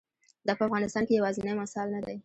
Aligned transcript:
دا 0.47 0.53
په 0.57 0.63
افغانستان 0.67 1.03
کې 1.07 1.17
یوازینی 1.19 1.53
مثال 1.61 1.87
نه 1.95 2.01
دی. 2.05 2.17